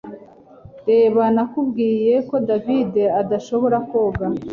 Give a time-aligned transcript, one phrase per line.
[0.89, 4.25] Reba nakubwiye ko David adashobora koga